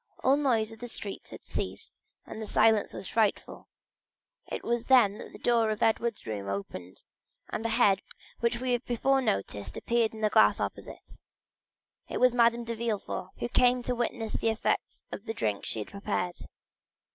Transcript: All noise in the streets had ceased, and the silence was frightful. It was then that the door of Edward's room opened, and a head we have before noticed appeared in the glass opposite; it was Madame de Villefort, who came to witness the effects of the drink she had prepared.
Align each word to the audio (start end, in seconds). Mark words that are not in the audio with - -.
All 0.23 0.35
noise 0.35 0.71
in 0.71 0.79
the 0.79 0.87
streets 0.87 1.29
had 1.29 1.43
ceased, 1.45 2.01
and 2.25 2.41
the 2.41 2.47
silence 2.47 2.91
was 2.91 3.07
frightful. 3.07 3.67
It 4.51 4.63
was 4.63 4.87
then 4.87 5.19
that 5.19 5.31
the 5.31 5.37
door 5.37 5.69
of 5.69 5.83
Edward's 5.83 6.25
room 6.25 6.49
opened, 6.49 7.05
and 7.51 7.63
a 7.63 7.69
head 7.69 8.01
we 8.41 8.71
have 8.71 8.83
before 8.83 9.21
noticed 9.21 9.77
appeared 9.77 10.15
in 10.15 10.21
the 10.21 10.31
glass 10.31 10.59
opposite; 10.59 11.19
it 12.09 12.19
was 12.19 12.33
Madame 12.33 12.63
de 12.63 12.75
Villefort, 12.75 13.29
who 13.37 13.47
came 13.47 13.83
to 13.83 13.93
witness 13.93 14.33
the 14.33 14.49
effects 14.49 15.05
of 15.11 15.25
the 15.25 15.35
drink 15.35 15.65
she 15.65 15.77
had 15.77 15.89
prepared. 15.89 16.37